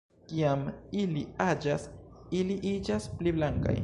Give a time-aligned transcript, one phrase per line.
[0.29, 0.61] Kiam
[1.03, 1.85] ili aĝas
[2.39, 3.77] ili iĝas pli blankaj.